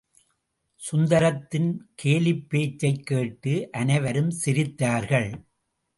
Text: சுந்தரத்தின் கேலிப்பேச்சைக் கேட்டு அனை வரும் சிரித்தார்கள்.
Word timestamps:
சுந்தரத்தின் 0.79 1.69
கேலிப்பேச்சைக் 2.03 3.03
கேட்டு 3.03 3.69
அனை 3.71 3.99
வரும் 3.99 4.31
சிரித்தார்கள். 4.45 5.29